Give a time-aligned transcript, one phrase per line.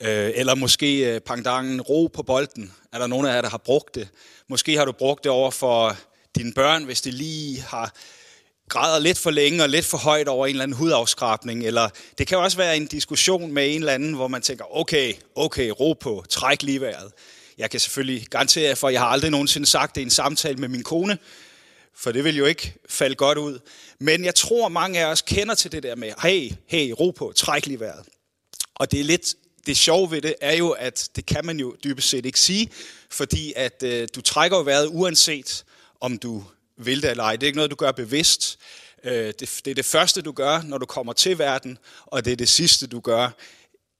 [0.00, 2.72] Øh, eller måske øh, pangdangen, ro på bolden.
[2.92, 4.08] Er der nogen af jer, der har brugt det?
[4.48, 5.96] Måske har du brugt det over for
[6.36, 7.94] dine børn, hvis de lige har
[8.68, 11.66] græder lidt for længe og lidt for højt over en eller anden hudafskrabning.
[11.66, 15.14] Eller det kan også være en diskussion med en eller anden, hvor man tænker, okay,
[15.34, 17.12] okay, ro på, træk lige vejret.
[17.58, 20.68] Jeg kan selvfølgelig garantere for, jeg har aldrig nogensinde sagt det i en samtale med
[20.68, 21.18] min kone,
[21.96, 23.58] for det vil jo ikke falde godt ud.
[24.00, 27.32] Men jeg tror, mange af os kender til det der med, hey, hey, ro på,
[27.36, 28.04] træk lige vejret.
[28.74, 29.34] Og det er lidt,
[29.68, 32.70] det sjove ved det er jo, at det kan man jo dybest set ikke sige,
[33.10, 35.64] fordi at øh, du trækker jo vejret uanset,
[36.00, 36.44] om du
[36.76, 37.36] vil det eller ej.
[37.36, 38.58] Det er ikke noget, du gør bevidst.
[39.04, 42.32] Øh, det, det er det første, du gør, når du kommer til verden, og det
[42.32, 43.30] er det sidste, du gør,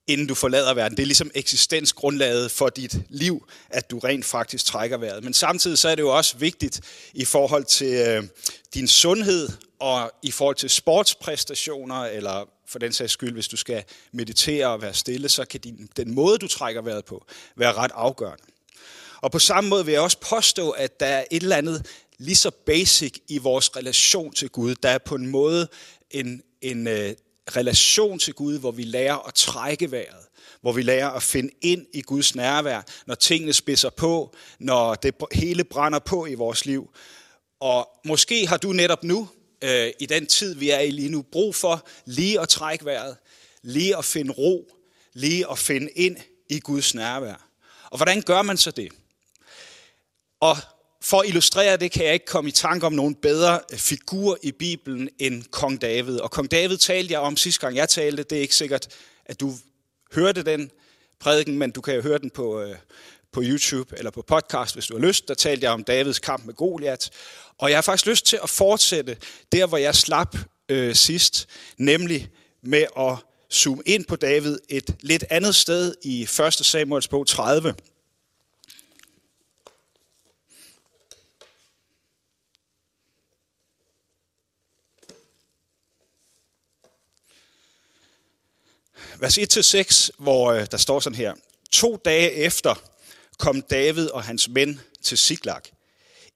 [0.08, 0.96] inden du forlader verden.
[0.96, 5.24] Det er ligesom eksistensgrundlaget for dit liv, at du rent faktisk trækker vejret.
[5.24, 6.80] Men samtidig så er det jo også vigtigt
[7.14, 8.24] i forhold til øh,
[8.74, 9.48] din sundhed
[9.80, 14.82] og i forhold til sportspræstationer, eller for den sags skyld, hvis du skal meditere og
[14.82, 18.44] være stille, så kan din, den måde, du trækker vejret på, være ret afgørende.
[19.20, 21.86] Og på samme måde vil jeg også påstå, at der er et eller andet
[22.18, 24.74] lige så basic i vores relation til Gud.
[24.74, 25.68] Der er på en måde
[26.10, 27.14] en, en øh,
[27.56, 30.26] relation til Gud, hvor vi lærer at trække vejret,
[30.60, 35.14] hvor vi lærer at finde ind i Guds nærvær, når tingene spidser på, når det
[35.32, 36.90] hele brænder på i vores liv.
[37.60, 39.28] Og måske har du netop nu,
[39.64, 43.16] øh, i den tid vi er i lige nu, brug for lige at trække vejret,
[43.62, 44.70] lige at finde ro,
[45.12, 46.16] lige at finde ind
[46.50, 47.48] i Guds nærvær.
[47.90, 48.92] Og hvordan gør man så det?
[50.40, 50.56] Og
[51.02, 54.38] for at illustrere det, kan jeg ikke komme i tanke om nogen bedre øh, figur
[54.42, 56.18] i Bibelen end kong David.
[56.20, 58.22] Og kong David talte jeg om sidste gang jeg talte.
[58.22, 58.88] Det er ikke sikkert,
[59.26, 59.54] at du
[60.14, 60.70] hørte den
[61.20, 62.76] prædiken, men du kan jo høre den på, øh,
[63.32, 65.28] på YouTube eller på podcast, hvis du har lyst.
[65.28, 67.10] Der talte jeg om Davids kamp med Goliat.
[67.58, 69.16] Og jeg har faktisk lyst til at fortsætte
[69.52, 70.36] der, hvor jeg slap
[70.68, 72.28] øh, sidst, nemlig
[72.62, 73.16] med at
[73.52, 76.52] zoome ind på David et lidt andet sted i 1.
[76.52, 77.74] Samuels bog 30.
[89.20, 91.34] vers 1-6, hvor øh, der står sådan her.
[91.72, 92.82] To dage efter
[93.38, 95.60] kom David og hans mænd til Siklag.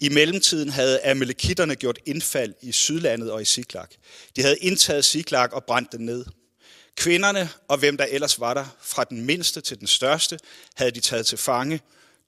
[0.00, 3.86] I mellemtiden havde amalekitterne gjort indfald i Sydlandet og i Siklag.
[4.36, 6.24] De havde indtaget Siklag og brændt den ned.
[6.96, 10.38] Kvinderne og hvem der ellers var der, fra den mindste til den største,
[10.74, 11.80] havde de taget til fange,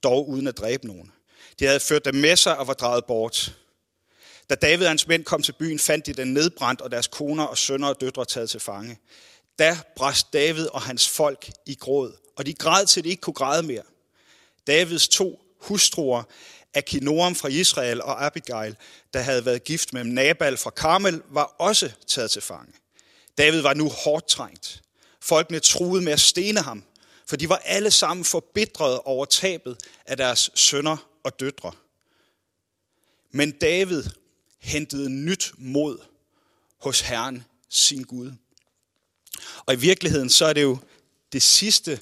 [0.03, 1.12] dog uden at dræbe nogen.
[1.59, 3.54] De havde ført dem med sig og var draget bort.
[4.50, 7.44] Da David og hans mænd kom til byen, fandt de den nedbrændt, og deres koner
[7.44, 8.98] og sønner og døtre taget til fange.
[9.59, 13.34] Da brast David og hans folk i gråd, og de græd til de ikke kunne
[13.34, 13.82] græde mere.
[14.66, 16.22] Davids to hustruer,
[16.75, 18.76] Akinoam fra Israel og Abigail,
[19.14, 22.72] der havde været gift med Nabal fra Karmel, var også taget til fange.
[23.38, 24.82] David var nu hårdt trængt.
[25.20, 26.84] Folkene truede med at stene ham,
[27.26, 29.76] for de var alle sammen forbitrede over tabet
[30.06, 31.72] af deres sønner og døtre.
[33.31, 34.04] Men David
[34.59, 35.98] hentede nyt mod
[36.81, 38.32] hos Herren sin Gud.
[39.66, 40.78] Og i virkeligheden, så er det jo
[41.32, 42.00] det sidste,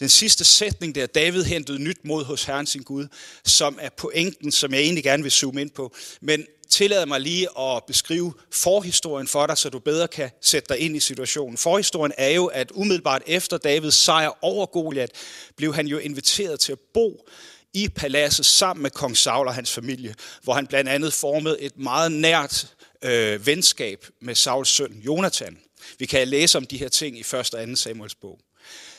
[0.00, 3.06] den sidste sætning der, David hentede nyt mod hos Herren sin Gud,
[3.44, 5.94] som er pointen, som jeg egentlig gerne vil zoome ind på.
[6.20, 10.78] Men tillad mig lige at beskrive forhistorien for dig, så du bedre kan sætte dig
[10.78, 11.58] ind i situationen.
[11.58, 15.10] Forhistorien er jo, at umiddelbart efter Davids sejr over Goliat,
[15.56, 17.28] blev han jo inviteret til at bo
[17.74, 21.78] i paladset sammen med kong Saul og hans familie, hvor han blandt andet formede et
[21.78, 22.66] meget nært
[23.02, 25.58] øh, venskab med Sauls søn Jonathan.
[25.98, 27.34] Vi kan læse om de her ting i 1.
[27.34, 27.76] og 2.
[27.76, 28.38] Samuels bog.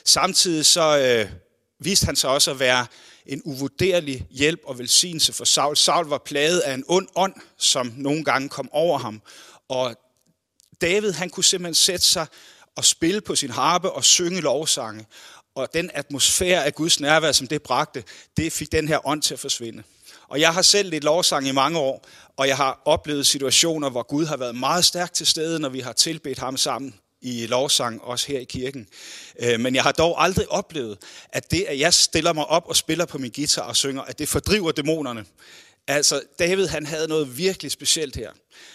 [0.06, 1.32] Samtidig så øh,
[1.80, 2.86] viste han sig også at være
[3.26, 5.78] en uvurderlig hjælp og velsignelse for Saul.
[5.78, 9.22] Saul var plaget af en ond ånd, som nogle gange kom over ham.
[9.70, 9.96] Og
[10.82, 12.28] David, han kunne simpelthen sætte sig
[12.76, 15.06] og spille på sin harpe og synge lovsange.
[15.56, 18.04] Og den atmosfære af Guds nærvær, som det bragte,
[18.38, 19.84] det fik den her ånd til at forsvinde.
[20.28, 22.06] Og jeg har selv lidt lovsang i mange år,
[22.38, 25.80] og jeg har oplevet situationer, hvor Gud har været meget stærk til stede, når vi
[25.80, 28.88] har tilbedt ham sammen i lovsang, også her i kirken.
[29.40, 30.98] Øh, men jeg har dog aldrig oplevet,
[31.30, 34.20] at det, at jeg stiller mig op og spiller på min guitar og synger, at
[34.20, 35.26] det fordriver dæmonerne.
[35.88, 38.32] Altså, David han havde noget virkelig specielt her.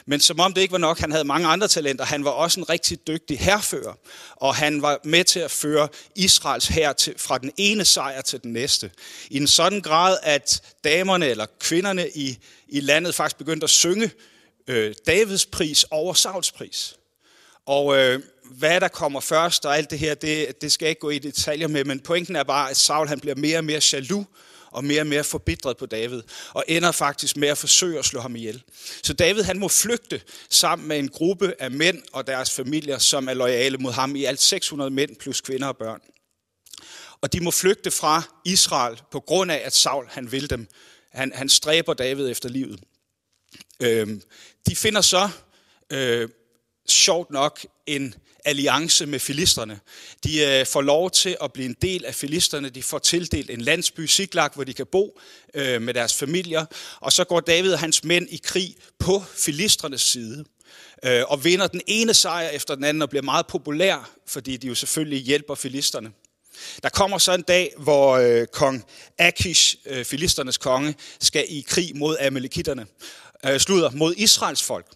[0.07, 2.05] Men som om det ikke var nok, han havde mange andre talenter.
[2.05, 3.95] Han var også en rigtig dygtig herfører,
[4.37, 8.43] og han var med til at føre Israels hær til, fra den ene sejr til
[8.43, 8.91] den næste.
[9.31, 12.39] I en sådan grad, at damerne eller kvinderne i,
[12.69, 14.11] i landet faktisk begyndte at synge
[14.67, 16.97] øh, Davids pris over Sauls pris.
[17.67, 21.01] Og øh, hvad der kommer først og alt det her, det, det skal jeg ikke
[21.01, 23.81] gå i detaljer med, men pointen er bare, at Saul han bliver mere og mere
[23.93, 24.27] jaloux
[24.71, 26.23] og mere og mere forbitret på David,
[26.53, 28.63] og ender faktisk med at forsøge at slå ham ihjel.
[29.03, 30.21] Så David han må flygte
[30.51, 34.25] sammen med en gruppe af mænd og deres familier, som er lojale mod ham, i
[34.25, 36.01] alt 600 mænd plus kvinder og børn.
[37.21, 40.69] Og de må flygte fra Israel på grund af, at Saul han vil dem.
[41.13, 42.81] Han, han stræber David efter livet.
[43.81, 44.23] Øhm,
[44.69, 45.29] de finder så
[45.93, 46.29] øh,
[46.89, 48.15] sjovt nok en
[48.49, 49.81] alliance med filisterne.
[50.25, 52.69] De øh, får lov til at blive en del af filisterne.
[52.69, 55.21] De får tildelt en landsby, Siklag, hvor de kan bo
[55.55, 56.65] øh, med deres familier.
[57.01, 60.45] Og så går David og hans mænd i krig på filisternes side
[61.05, 64.67] øh, og vinder den ene sejr efter den anden og bliver meget populær, fordi de
[64.67, 66.11] jo selvfølgelig hjælper filisterne.
[66.83, 68.85] Der kommer så en dag, hvor øh, kong
[69.19, 72.87] Akish, øh, filisternes konge, skal i krig mod amalekitterne,
[73.47, 74.87] øh, slutter mod Israels folk.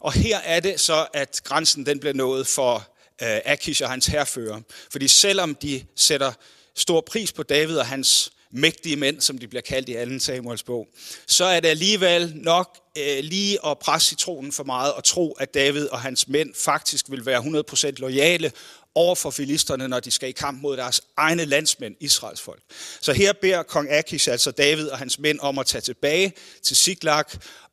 [0.00, 2.88] Og her er det så, at grænsen den bliver nået for
[3.22, 4.60] øh, Akish og hans herfører.
[4.90, 6.32] Fordi selvom de sætter
[6.76, 10.18] stor pris på David og hans mægtige mænd, som de bliver kaldt i 2.
[10.18, 10.88] Samuels bog,
[11.26, 15.54] så er det alligevel nok øh, lige at presse citronen for meget og tro, at
[15.54, 18.52] David og hans mænd faktisk vil være 100% lojale
[18.94, 22.62] over for filisterne, når de skal i kamp mod deres egne landsmænd, Israels folk.
[23.00, 26.32] Så her beder kong Akish, altså David og hans mænd, om at tage tilbage
[26.62, 27.24] til Siklag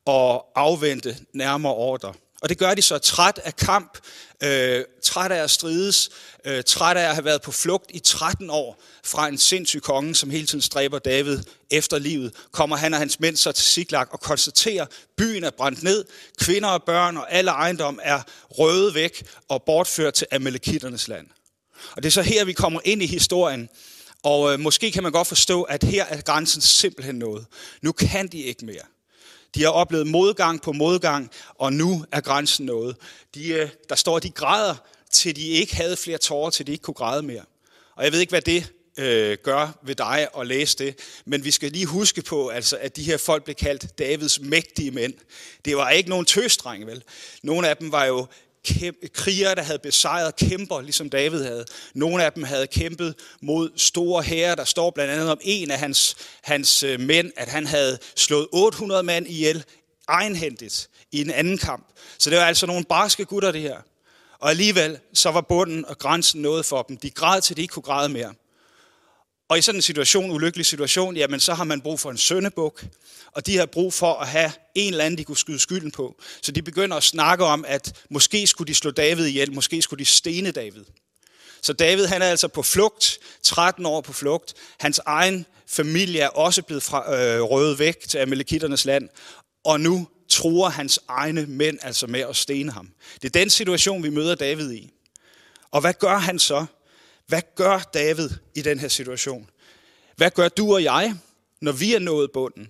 [0.04, 2.14] og afvente nærmere ordre.
[2.42, 3.98] Og det gør de så træt af kamp,
[4.42, 6.10] øh, træt af at strides,
[6.44, 10.14] øh, træt af at have været på flugt i 13 år fra en sindssyg konge,
[10.14, 11.38] som hele tiden stræber David
[11.70, 15.50] efter livet, kommer han og hans mænd så til Siklag og konstaterer, at byen er
[15.50, 16.04] brændt ned,
[16.40, 21.26] kvinder og børn og alle ejendom er røde væk og bortført til Amalekitternes land.
[21.96, 23.68] Og det er så her, vi kommer ind i historien,
[24.22, 27.46] og øh, måske kan man godt forstå, at her er grænsen simpelthen noget.
[27.82, 28.82] Nu kan de ikke mere.
[29.54, 32.96] De har oplevet modgang på modgang, og nu er grænsen nået.
[33.34, 34.74] De, øh, der står, de græder,
[35.10, 37.44] til de ikke havde flere tårer, til de ikke kunne græde mere.
[37.96, 41.50] Og jeg ved ikke, hvad det øh, gør ved dig at læse det, men vi
[41.50, 45.14] skal lige huske på, altså, at de her folk blev kaldt Davids mægtige mænd.
[45.64, 47.02] Det var ikke nogen tøstrenge, vel?
[47.42, 48.26] Nogle af dem var jo
[49.14, 51.64] krigere, der havde besejret kæmper, ligesom David havde.
[51.94, 54.54] Nogle af dem havde kæmpet mod store herrer.
[54.54, 58.46] Der står blandt andet om en af hans, hans øh, mænd, at han havde slået
[58.52, 59.64] 800 mand ihjel
[60.08, 61.86] egenhændigt i en anden kamp.
[62.18, 63.76] Så det var altså nogle barske gutter, det her.
[64.38, 66.96] Og alligevel, så var bunden og grænsen noget for dem.
[66.96, 68.34] De græd til, de ikke kunne græde mere.
[69.48, 72.84] Og i sådan en situation, ulykkelig situation, jamen så har man brug for en søndebuk,
[73.32, 76.20] og de har brug for at have en eller anden, de kunne skyde skylden på.
[76.42, 80.00] Så de begynder at snakke om, at måske skulle de slå David ihjel, måske skulle
[80.00, 80.84] de stene David.
[81.62, 84.54] Så David han er altså på flugt, 13 år på flugt.
[84.78, 89.08] Hans egen familie er også blevet fra, øh, røget væk til Amalekitternes land,
[89.64, 92.90] og nu tror hans egne mænd altså med at stene ham.
[93.14, 94.90] Det er den situation, vi møder David i.
[95.70, 96.66] Og hvad gør han så?
[97.28, 99.50] Hvad gør David i den her situation?
[100.16, 101.14] Hvad gør du og jeg,
[101.60, 102.68] når vi er nået bunden?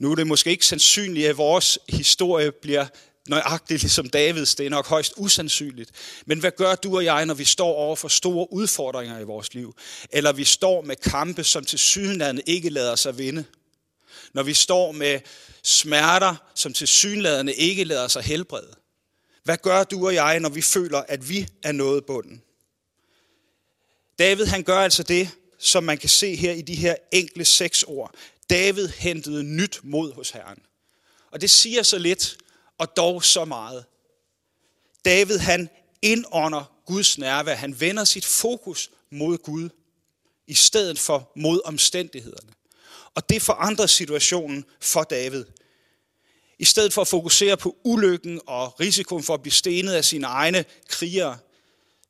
[0.00, 2.86] Nu er det måske ikke sandsynligt, at vores historie bliver
[3.28, 4.54] nøjagtigt ligesom Davids.
[4.54, 5.90] Det er nok højst usandsynligt.
[6.26, 9.54] Men hvad gør du og jeg, når vi står over for store udfordringer i vores
[9.54, 9.74] liv?
[10.10, 13.44] Eller vi står med kampe, som til sydenlandet ikke lader sig vinde?
[14.32, 15.20] Når vi står med
[15.62, 18.74] smerter, som til synladende ikke lader sig helbrede?
[19.44, 22.42] Hvad gør du og jeg, når vi føler, at vi er nået bunden?
[24.18, 27.82] David han gør altså det, som man kan se her i de her enkle seks
[27.82, 28.14] ord.
[28.50, 30.58] David hentede nyt mod hos Herren.
[31.30, 32.36] Og det siger så lidt,
[32.78, 33.84] og dog så meget.
[35.04, 35.68] David han
[36.02, 37.54] indånder Guds nærvær.
[37.54, 39.68] Han vender sit fokus mod Gud,
[40.46, 42.52] i stedet for mod omstændighederne.
[43.14, 45.44] Og det forandrer situationen for David.
[46.58, 50.26] I stedet for at fokusere på ulykken og risikoen for at blive stenet af sine
[50.26, 51.38] egne krigere,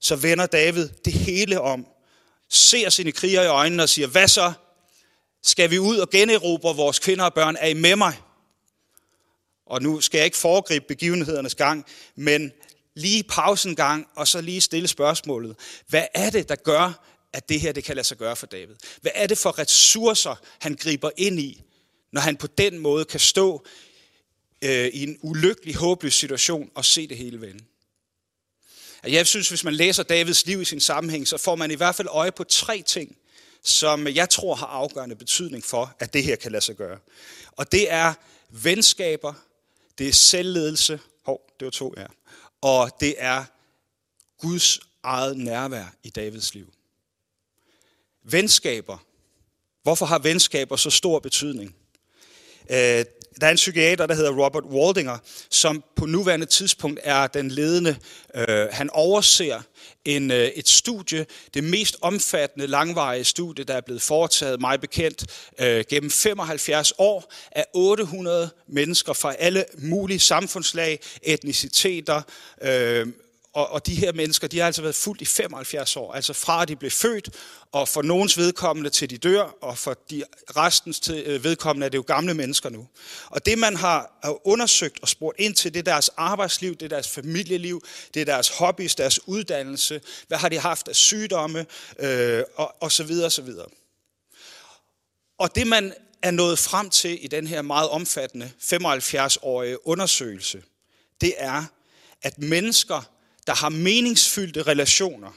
[0.01, 1.87] så vender David det hele om
[2.57, 4.53] ser sine kriger i øjnene og siger, hvad så?
[5.43, 7.57] Skal vi ud og generobre vores kvinder og børn?
[7.61, 8.21] Er I med mig?
[9.67, 12.53] Og nu skal jeg ikke foregribe begivenhedernes gang, men
[12.95, 15.57] lige pausen gang, og så lige stille spørgsmålet.
[15.89, 18.75] Hvad er det, der gør, at det her det kan lade sig gøre for David?
[19.01, 21.63] Hvad er det for ressourcer, han griber ind i,
[22.13, 23.67] når han på den måde kan stå
[24.65, 27.65] øh, i en ulykkelig, håbløs situation og se det hele vende?
[29.07, 31.95] Jeg synes, hvis man læser Davids liv i sin sammenhæng, så får man i hvert
[31.95, 33.17] fald øje på tre ting,
[33.63, 36.99] som jeg tror har afgørende betydning for, at det her kan lade sig gøre.
[37.53, 38.15] Og det er
[38.49, 39.35] venskaber,
[39.99, 42.07] det er selvledelse, hov, det var to, ja,
[42.61, 43.45] og det er
[44.39, 46.73] Guds eget nærvær i Davids liv.
[48.25, 48.99] Venskaber.
[49.83, 51.77] Hvorfor har venskaber så stor betydning?
[52.71, 53.05] Øh,
[53.41, 55.19] der er en psykiater, der hedder Robert Waldinger,
[55.51, 57.97] som på nuværende tidspunkt er den ledende.
[58.35, 59.61] Øh, han overser
[60.05, 65.27] en, øh, et studie, det mest omfattende, langvarige studie, der er blevet foretaget, mig bekendt,
[65.61, 72.23] øh, gennem 75 år af 800 mennesker fra alle mulige samfundslag, etniciteter,
[72.63, 73.07] øh,
[73.55, 76.63] og, og de her mennesker, de har altså været fuldt i 75 år, altså fra
[76.63, 77.31] at de blev født,
[77.73, 80.25] og for nogens vedkommende til de dør, og for de
[80.57, 82.87] restens til, øh, vedkommende er det jo gamle mennesker nu.
[83.27, 86.89] Og det man har undersøgt og spurgt ind til, det er deres arbejdsliv, det er
[86.89, 87.85] deres familieliv,
[88.15, 91.67] det er deres hobbies, deres uddannelse, hvad har de haft af sygdomme,
[91.99, 93.67] øh, og, og så videre, og så videre.
[95.39, 100.63] Og det man er nået frem til i den her meget omfattende 75-årige undersøgelse,
[101.21, 101.65] det er,
[102.23, 103.14] at mennesker,
[103.47, 105.33] der har meningsfyldte relationer,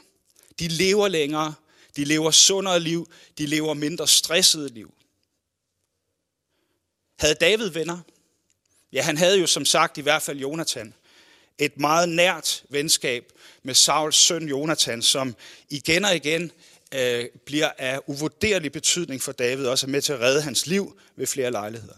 [0.58, 1.54] de lever længere,
[1.96, 4.94] de lever sundere liv, de lever mindre stressede liv.
[7.18, 7.98] Havde David venner?
[8.92, 10.94] Ja, han havde jo som sagt i hvert fald Jonathan.
[11.58, 15.36] Et meget nært venskab med Sauls søn Jonathan, som
[15.70, 16.52] igen og igen
[16.94, 21.00] øh, bliver af uvurderlig betydning for David, også er med til at redde hans liv
[21.16, 21.96] ved flere lejligheder.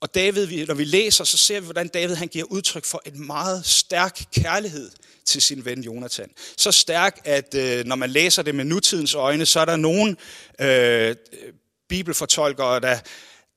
[0.00, 3.26] Og David, når vi læser, så ser vi, hvordan David han giver udtryk for en
[3.26, 4.90] meget stærk kærlighed
[5.24, 6.30] til sin ven Jonathan.
[6.56, 10.16] Så stærk, at øh, når man læser det med nutidens øjne, så er der nogen
[10.60, 11.16] øh,
[11.88, 12.98] bibelfortolkere, der,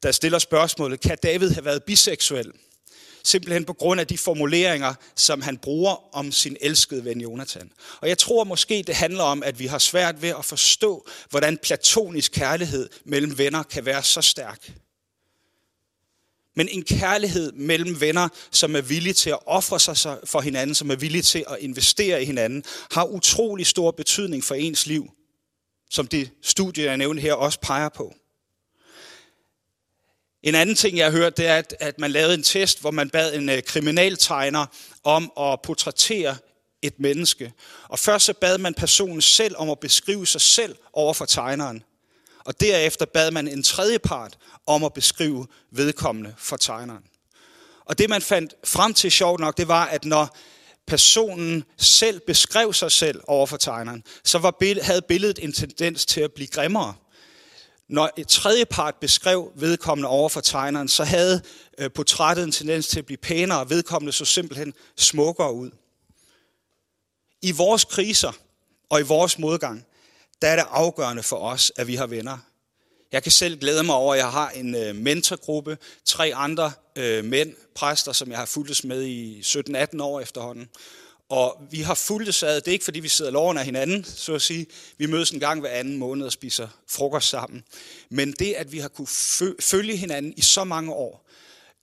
[0.04, 2.52] der stiller spørgsmålet, kan David have været biseksuel?
[3.24, 7.72] Simpelthen på grund af de formuleringer, som han bruger om sin elskede ven Jonathan.
[8.02, 11.58] Og jeg tror måske, det handler om, at vi har svært ved at forstå, hvordan
[11.58, 14.72] platonisk kærlighed mellem venner kan være så stærk
[16.60, 20.92] men en kærlighed mellem venner, som er villige til at ofre sig for hinanden, som
[20.92, 25.12] er villige til at investere i hinanden, har utrolig stor betydning for ens liv,
[25.90, 28.16] som det studie, jeg nævnte her, også peger på.
[30.44, 32.92] En anden ting, jeg har hørt, det er, at, at man lavede en test, hvor
[32.92, 34.66] man bad en uh, kriminaltegner
[35.04, 36.38] om at portrættere
[36.82, 37.54] et menneske.
[37.88, 41.84] Og først så bad man personen selv om at beskrive sig selv over for tegneren.
[42.46, 47.04] Og derefter bad man en tredje part om at beskrive vedkommende for tegneren.
[47.86, 50.38] Og det man fandt frem til sjovt nok, det var, at når
[50.88, 56.22] personen selv beskrev sig selv over for tegneren, så var, havde billedet en tendens til
[56.22, 56.96] at blive grimmere.
[57.90, 61.42] Når et tredje part beskrev vedkommende over for tegneren, så havde
[61.78, 65.72] øh, portrættet en tendens til at blive pænere, og vedkommende så simpelthen smukkere ud.
[67.42, 68.32] I vores kriser
[68.90, 69.86] og i vores modgang,
[70.42, 72.38] der er det afgørende for os, at vi har venner.
[73.12, 77.26] Jeg kan selv glæde mig over, at jeg har en øh, mentorgruppe, tre andre øh,
[77.26, 80.70] mænd, præster, som jeg har fulgtes med i 17-18 år efterhånden.
[81.30, 84.34] Og vi har fulgtes ad, det er ikke fordi vi sidder loven af hinanden, så
[84.34, 84.68] at sige.
[84.98, 87.64] Vi mødes en gang hver anden måned og spiser frokost sammen.
[88.10, 89.08] Men det, at vi har kunne
[89.60, 91.30] følge hinanden i så mange år,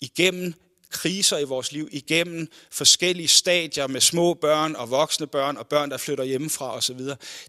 [0.01, 0.55] igennem
[0.91, 5.91] kriser i vores liv, igennem forskellige stadier med små børn og voksne børn og børn,
[5.91, 7.01] der flytter hjemmefra osv.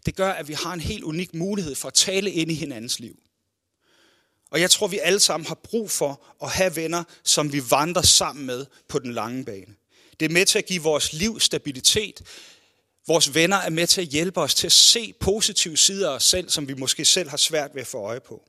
[0.06, 3.00] Det gør, at vi har en helt unik mulighed for at tale ind i hinandens
[3.00, 3.16] liv.
[4.50, 8.02] Og jeg tror, vi alle sammen har brug for at have venner, som vi vandrer
[8.02, 9.74] sammen med på den lange bane.
[10.20, 12.22] Det er med til at give vores liv stabilitet.
[13.06, 16.24] Vores venner er med til at hjælpe os til at se positive sider af os
[16.24, 18.42] selv, som vi måske selv har svært ved at få øje på.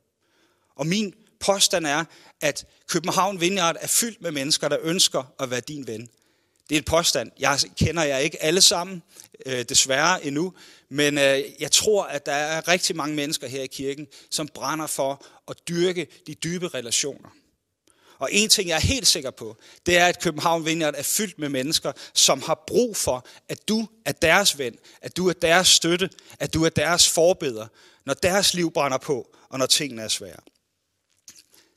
[0.76, 2.04] Og min påstand er,
[2.40, 6.08] at København Vineyard er fyldt med mennesker, der ønsker at være din ven.
[6.68, 7.30] Det er et påstand.
[7.38, 9.02] Jeg kender jer ikke alle sammen,
[9.46, 10.54] øh, desværre endnu,
[10.88, 14.86] men øh, jeg tror, at der er rigtig mange mennesker her i kirken, som brænder
[14.86, 17.28] for at dyrke de dybe relationer.
[18.18, 19.56] Og en ting, jeg er helt sikker på,
[19.86, 23.88] det er, at København Vineyard er fyldt med mennesker, som har brug for, at du
[24.04, 27.66] er deres ven, at du er deres støtte, at du er deres forbeder,
[28.06, 30.40] når deres liv brænder på, og når tingene er svære.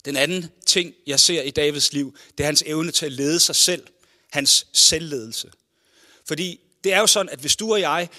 [0.06, 3.40] Den anden ting, jeg ser i Davids liv, det er hans evne til at lede
[3.40, 3.88] sig selv.
[4.32, 5.52] Hans selvledelse.
[6.28, 8.10] Fordi det er jo sådan, at hvis du og jeg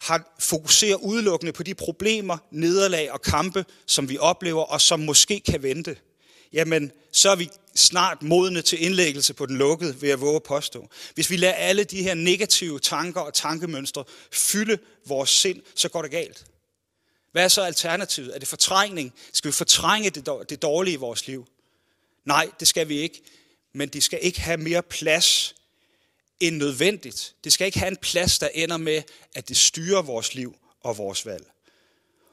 [0.00, 5.40] har fokuserer udelukkende på de problemer, nederlag og kampe, som vi oplever, og som måske
[5.40, 5.96] kan vente,
[6.52, 10.42] jamen så er vi snart modne til indlæggelse på den lukkede, ved at våge at
[10.42, 10.88] påstå.
[11.14, 16.02] Hvis vi lader alle de her negative tanker og tankemønstre fylde vores sind, så går
[16.02, 16.44] det galt.
[17.36, 18.34] Hvad er så alternativet?
[18.34, 19.14] Er det fortrængning?
[19.32, 21.46] Skal vi fortrænge det dårlige i vores liv?
[22.24, 23.22] Nej, det skal vi ikke.
[23.72, 25.54] Men de skal ikke have mere plads
[26.40, 27.34] end nødvendigt.
[27.44, 29.02] Det skal ikke have en plads, der ender med,
[29.34, 31.46] at det styrer vores liv og vores valg.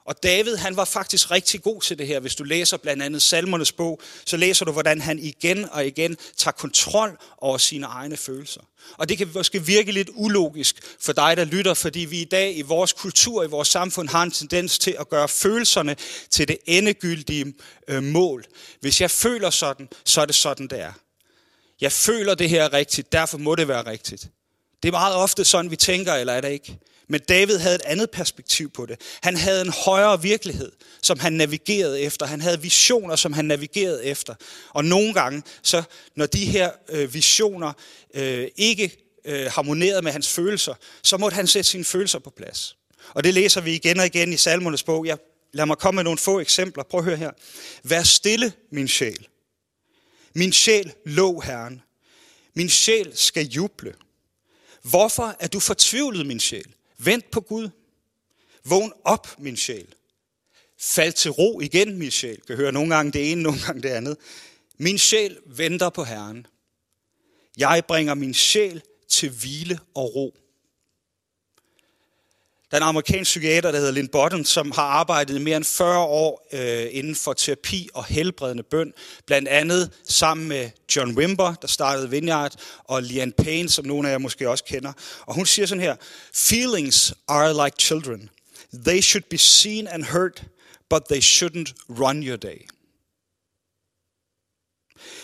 [0.06, 2.20] Og David, han var faktisk rigtig god til det her.
[2.20, 6.18] Hvis du læser blandt andet Salmernes bog, så læser du, hvordan han igen og igen
[6.38, 8.62] tager kontrol over sine egne følelser.
[8.98, 12.58] Og det kan måske virke lidt ulogisk for dig, der lytter, fordi vi i dag
[12.58, 15.96] i vores kultur, i vores samfund, har en tendens til at gøre følelserne
[16.30, 17.54] til det endegyldige
[17.88, 18.46] øh, mål.
[18.80, 20.92] Hvis jeg føler sådan, så er det sådan, det er.
[21.82, 24.28] Jeg føler det her rigtigt, derfor må det være rigtigt.
[24.84, 26.78] Det er meget ofte sådan, vi tænker, eller er det ikke?
[27.10, 29.02] Men David havde et andet perspektiv på det.
[29.24, 32.26] Han havde en højere virkelighed, som han navigerede efter.
[32.26, 34.36] Han havde visioner, som han navigerede efter.
[34.70, 35.84] Og nogle gange, så
[36.16, 37.74] når de her øh, visioner
[38.14, 42.78] øh, ikke øh, harmonerede med hans følelser, så måtte han sætte sine følelser på plads.
[43.10, 45.06] Og det læser vi igen og igen i Salmernes bog.
[45.06, 45.18] Jeg,
[45.54, 46.84] lad mig komme med nogle få eksempler.
[46.84, 47.32] Prøv at høre her.
[47.84, 49.28] Vær stille, min sjæl.
[50.36, 51.82] Min sjæl lå Herren.
[52.54, 53.94] Min sjæl skal juble.
[54.82, 56.74] Hvorfor er du fortvivlet, min sjæl?
[57.06, 57.70] Vent på Gud.
[58.66, 59.96] Vågn op, min sjæl.
[60.80, 62.42] Fald til ro igen, min sjæl.
[62.42, 64.18] Kan høre nogle gange det ene, nogle gange det andet.
[64.78, 66.48] Min sjæl venter på Herren.
[67.58, 70.38] Jeg bringer min sjæl til hvile og ro.
[72.74, 75.64] Der er en amerikansk psykiater, der hedder Lynn Bottom, som har arbejdet i mere end
[75.66, 78.94] 40 år øh, inden for terapi og helbredende bøn.
[79.26, 84.12] Blandt andet sammen med John Wimber, der startede Vineyard, og Lian Payne, som nogle af
[84.12, 84.94] jer måske også kender.
[85.22, 85.96] Og hun siger sådan her,
[86.36, 88.30] Feelings are like children.
[88.86, 90.44] They should be seen and heard,
[90.90, 92.68] but they shouldn't run your day.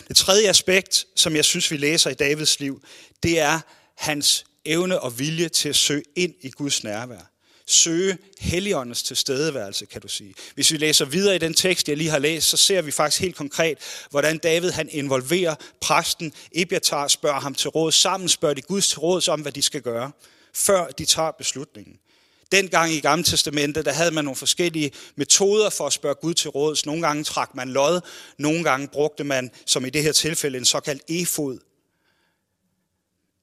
[0.07, 2.81] Det tredje aspekt, som jeg synes, vi læser i Davids liv,
[3.23, 3.59] det er
[3.95, 7.29] hans evne og vilje til at søge ind i Guds nærvær
[7.71, 10.33] søge Helligåndens tilstedeværelse, kan du sige.
[10.55, 13.21] Hvis vi læser videre i den tekst, jeg lige har læst, så ser vi faktisk
[13.21, 13.77] helt konkret,
[14.09, 16.33] hvordan David han involverer præsten.
[16.51, 17.91] Ebiatar spørger ham til råd.
[17.91, 20.11] Sammen spørger de Guds til råd om, hvad de skal gøre,
[20.53, 21.95] før de tager beslutningen.
[22.51, 26.49] Dengang i Gamle Testamentet, der havde man nogle forskellige metoder for at spørge Gud til
[26.49, 26.85] råds.
[26.85, 28.01] Nogle gange trak man lod,
[28.37, 31.59] nogle gange brugte man, som i det her tilfælde, en såkaldt efod.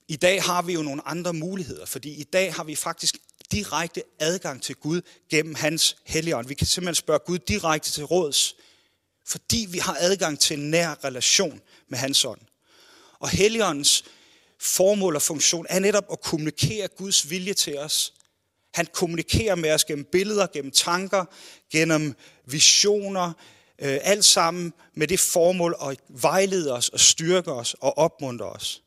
[0.09, 3.17] I dag har vi jo nogle andre muligheder, fordi i dag har vi faktisk
[3.53, 5.01] direkte adgang til Gud
[5.31, 6.49] gennem hans helligånd.
[6.49, 8.57] Vi kan simpelthen spørge Gud direkte til råds,
[9.27, 12.41] fordi vi har adgang til en nær relation med hans ånd.
[13.19, 14.05] Og helligåndens
[14.61, 18.13] formål og funktion er netop at kommunikere Guds vilje til os.
[18.75, 21.25] Han kommunikerer med os gennem billeder, gennem tanker,
[21.73, 23.33] gennem visioner,
[23.79, 28.83] øh, alt sammen med det formål at vejlede os og styrke os og opmuntre os.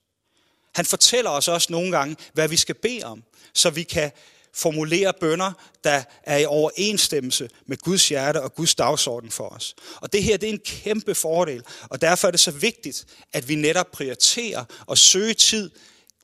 [0.76, 4.12] Han fortæller os også nogle gange, hvad vi skal bede om, så vi kan
[4.54, 5.52] formulere bønder,
[5.84, 9.76] der er i overensstemmelse med Guds hjerte og Guds dagsorden for os.
[9.96, 13.50] Og det her det er en kæmpe fordel, og derfor er det så vigtigt, at
[13.50, 15.72] vi netop prioriterer og søger tid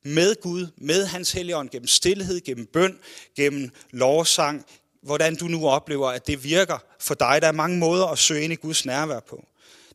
[0.03, 2.99] med Gud, med hans helligånd, gennem stillhed, gennem bøn,
[3.35, 4.65] gennem lovsang,
[5.01, 7.41] hvordan du nu oplever, at det virker for dig.
[7.41, 9.45] Der er mange måder at søge ind i Guds nærvær på.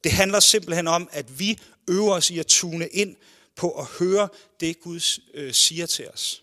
[0.04, 3.16] Det handler simpelthen om, at vi øver os i at tune ind
[3.56, 4.28] på at høre
[4.60, 6.42] det, Gud øh, siger til os.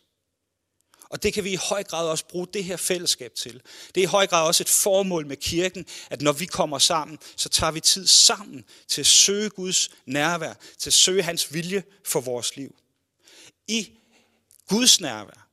[1.10, 3.62] Og det kan vi i høj grad også bruge det her fællesskab til.
[3.96, 7.20] Det er i høj grad også et formål med kirken, at når vi kommer sammen,
[7.36, 11.84] så tager vi tid sammen til at søge Guds nærvær, til at søge hans vilje
[12.04, 12.76] for vores liv.
[13.68, 13.90] I
[14.68, 15.48] Guds nærvær,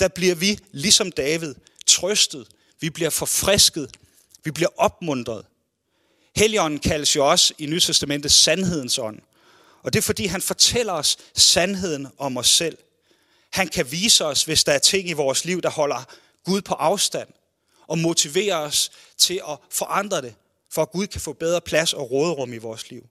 [0.00, 1.54] der bliver vi, ligesom David,
[1.86, 2.48] trøstet,
[2.80, 3.90] vi bliver forfrisket,
[4.44, 5.46] vi bliver opmuntret.
[6.36, 9.20] Helligånden kaldes jo også i Nytestamentet sandhedens ånd.
[9.82, 12.78] Og det er fordi, han fortæller os sandheden om os selv.
[13.52, 16.04] Han kan vise os, hvis der er ting i vores liv, der holder
[16.44, 17.28] Gud på afstand,
[17.86, 20.34] og motivere os til at forandre det,
[20.72, 23.06] for at Gud kan få bedre plads og råderum i vores liv.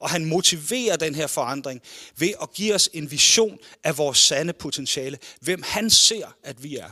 [0.00, 1.82] Og han motiverer den her forandring
[2.16, 6.76] ved at give os en vision af vores sande potentiale, hvem han ser, at vi
[6.76, 6.90] er.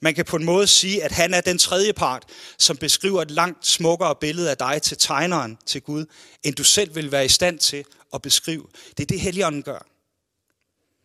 [0.00, 2.24] Man kan på en måde sige, at han er den tredje part,
[2.58, 6.06] som beskriver et langt smukkere billede af dig til tegneren til Gud,
[6.42, 8.66] end du selv vil være i stand til at beskrive.
[8.96, 9.86] Det er det, Helligånden gør.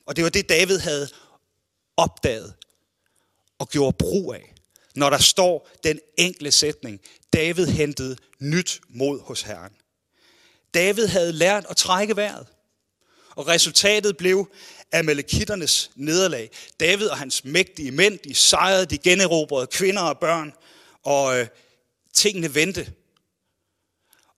[0.05, 1.09] Og det var det, David havde
[1.97, 2.53] opdaget
[3.59, 4.53] og gjorde brug af,
[4.95, 6.99] når der står den enkle sætning,
[7.33, 9.73] David hentede nyt mod hos Herren.
[10.73, 12.47] David havde lært at trække vejret,
[13.29, 14.51] og resultatet blev
[14.91, 16.49] Amalekitternes nederlag.
[16.79, 20.53] David og hans mægtige mænd, de sejrede, de generobrede kvinder og børn,
[21.03, 21.47] og øh,
[22.13, 22.93] tingene vendte.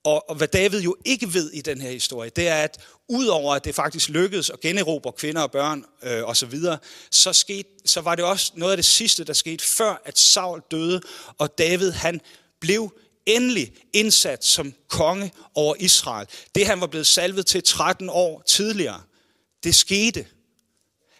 [0.04, 3.54] Og, og hvad David jo ikke ved i den her historie, det er, at udover
[3.54, 6.78] at det faktisk lykkedes at generobre kvinder og børn øh, osv., så,
[7.10, 10.62] så, skete, så var det også noget af det sidste, der skete, før at Saul
[10.70, 11.00] døde,
[11.38, 12.20] og David han
[12.60, 12.92] blev
[13.26, 16.26] endelig indsat som konge over Israel.
[16.54, 19.02] Det han var blevet salvet til 13 år tidligere,
[19.64, 20.26] det skete.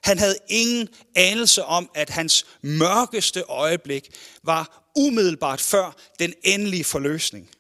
[0.03, 4.09] Han havde ingen anelse om, at hans mørkeste øjeblik
[4.43, 7.51] var umiddelbart før den endelige forløsning.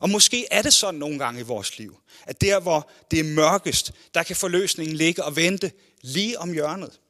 [0.00, 3.24] Og måske er det sådan nogle gange i vores liv, at der hvor det er
[3.24, 7.00] mørkest, der kan forløsningen ligge og vente lige om hjørnet.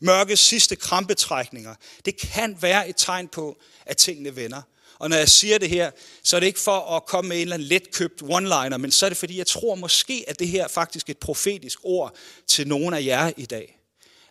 [0.00, 1.74] Mørkets sidste krampetrækninger,
[2.04, 4.62] det kan være et tegn på, at tingene vender.
[4.98, 5.90] Og når jeg siger det her,
[6.22, 9.06] så er det ikke for at komme med en eller anden letkøbt one-liner, men så
[9.06, 12.68] er det fordi, jeg tror måske, at det her er faktisk et profetisk ord til
[12.68, 13.78] nogen af jer i dag.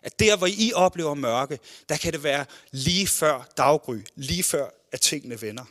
[0.02, 4.68] At der, hvor I oplever mørke, der kan det være lige før daggry, lige før,
[4.92, 5.64] at tingene vender.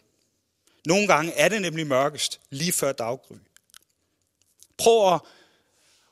[0.85, 3.35] Nogle gange er det nemlig mørkest, lige før daggry.
[4.77, 5.21] Prøv at,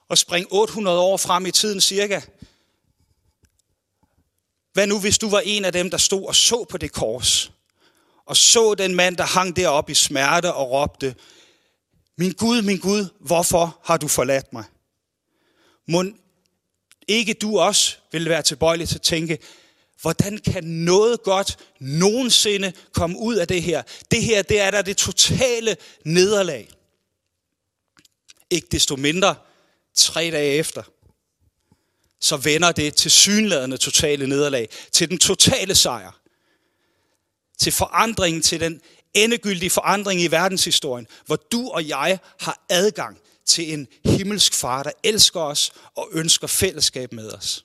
[0.09, 2.21] at springe 800 år frem i tiden cirka.
[4.73, 7.51] Hvad nu, hvis du var en af dem, der stod og så på det kors,
[8.25, 11.15] og så den mand, der hang deroppe i smerte og råbte,
[12.17, 14.63] min Gud, min Gud, hvorfor har du forladt mig?
[15.87, 16.03] Må
[17.07, 19.37] ikke du også vil være tilbøjelig til at tænke,
[20.01, 23.83] hvordan kan noget godt nogensinde komme ud af det her?
[24.11, 26.69] Det her, det er da det totale nederlag.
[28.49, 29.35] Ikke desto mindre,
[29.95, 30.83] tre dage efter,
[32.21, 36.19] så vender det til synladende totale nederlag, til den totale sejr
[37.59, 38.81] til forandringen, til den
[39.13, 44.91] endegyldige forandring i verdenshistorien, hvor du og jeg har adgang til en himmelsk far, der
[45.03, 47.63] elsker os og ønsker fællesskab med os.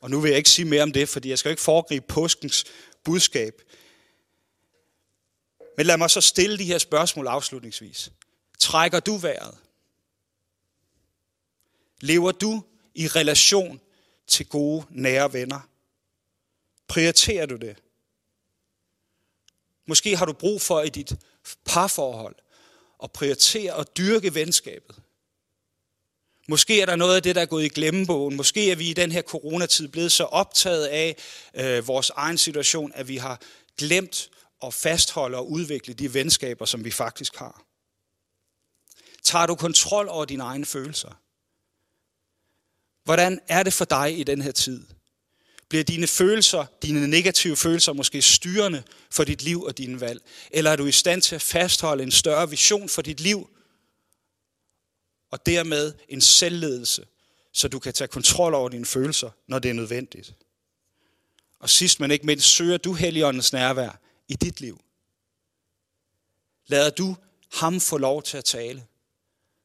[0.00, 2.64] Og nu vil jeg ikke sige mere om det, fordi jeg skal ikke foregribe påskens
[3.04, 3.62] budskab.
[5.76, 8.12] Men lad mig så stille de her spørgsmål afslutningsvis.
[8.58, 9.58] Trækker du vejret?
[12.00, 13.80] Lever du i relation
[14.26, 15.68] til gode, nære venner?
[16.88, 17.76] Prioriterer du det?
[19.86, 21.12] Måske har du brug for i dit
[21.64, 22.36] parforhold
[23.02, 24.96] at prioritere og dyrke venskabet.
[26.50, 28.36] Måske er der noget af det, der er gået i glemmebogen.
[28.36, 31.16] Måske er vi i den her coronatid blevet så optaget af
[31.54, 33.40] øh, vores egen situation, at vi har
[33.78, 34.30] glemt
[34.62, 37.62] at fastholde og udvikle de venskaber, som vi faktisk har.
[39.22, 41.20] Tager du kontrol over dine egne følelser?
[43.04, 44.86] Hvordan er det for dig i den her tid?
[45.68, 50.22] Bliver dine følelser, dine negative følelser måske styrende for dit liv og dine valg?
[50.50, 53.50] Eller er du i stand til at fastholde en større vision for dit liv?
[55.30, 57.06] Og dermed en selvledelse,
[57.52, 60.34] så du kan tage kontrol over dine følelser, når det er nødvendigt.
[61.60, 64.80] Og sidst men ikke mindst, søger du Helligåndens nærvær i dit liv.
[66.66, 67.16] Lader du
[67.52, 68.86] ham få lov til at tale?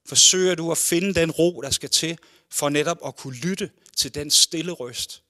[0.06, 2.18] Forsøger du at finde den ro, der skal til,
[2.50, 5.24] for netop at kunne lytte til den stille røst,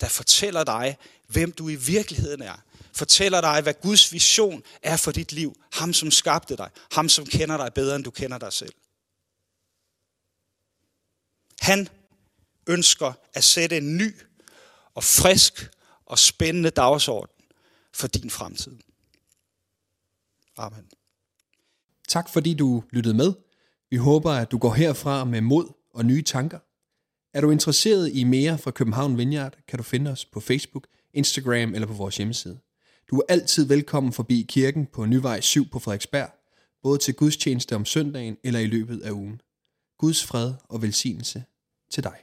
[0.00, 0.96] der fortæller dig,
[1.26, 2.56] hvem du i virkeligheden er.
[2.92, 5.56] Fortæller dig, hvad Guds vision er for dit liv.
[5.72, 6.70] Ham, som skabte dig.
[6.92, 8.72] Ham, som kender dig bedre, end du kender dig selv.
[11.60, 11.88] Han
[12.66, 14.14] ønsker at sætte en ny
[14.94, 15.70] og frisk
[16.06, 17.34] og spændende dagsorden
[17.94, 18.76] for din fremtid.
[20.56, 20.84] Amen.
[22.08, 23.32] Tak fordi du lyttede med.
[23.90, 26.58] Vi håber, at du går herfra med mod og nye tanker.
[27.34, 31.74] Er du interesseret i mere fra København Vineyard, kan du finde os på Facebook, Instagram
[31.74, 32.58] eller på vores hjemmeside.
[33.10, 36.30] Du er altid velkommen forbi kirken på Nyvej 7 på Frederiksberg,
[36.82, 39.40] både til gudstjeneste om søndagen eller i løbet af ugen.
[40.00, 41.44] Guds fred og velsignelse
[41.90, 42.18] til dig.